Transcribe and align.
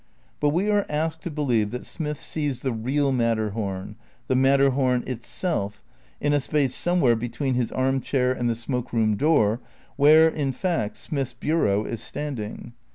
But 0.39 0.49
we 0.49 0.67
are 0.71 0.87
asked 0.89 1.21
to 1.21 1.29
believe 1.29 1.69
that 1.69 1.85
Smith 1.85 2.19
sees 2.19 2.61
the 2.61 2.71
real 2.73 3.11
Matterhom, 3.11 3.97
the 4.25 4.33
Matterhom 4.35 5.07
itself, 5.07 5.83
in 6.19 6.33
a 6.33 6.39
space 6.39 6.73
somewhere 6.73 7.15
between 7.15 7.53
his 7.53 7.71
arm 7.71 8.01
chair 8.01 8.33
and 8.33 8.49
the 8.49 8.55
smoke 8.55 8.91
room 8.93 9.15
door, 9.15 9.61
where, 9.97 10.27
in 10.27 10.53
fact. 10.53 10.97
Smith's 10.97 11.35
bureau 11.35 11.83
is 11.85 12.01
standing. 12.01 12.73